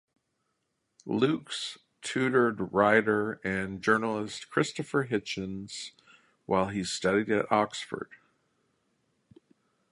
Lukes 1.05 1.77
tutored 2.01 2.73
writer 2.73 3.33
and 3.43 3.83
journalist 3.83 4.49
Christopher 4.49 5.05
Hitchens 5.07 5.91
while 6.47 6.69
he 6.69 6.83
studied 6.83 7.29
at 7.29 7.51
Oxford. 7.51 8.09